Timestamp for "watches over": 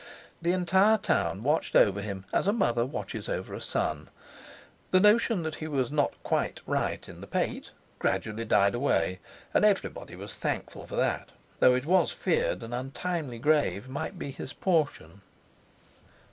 2.87-3.53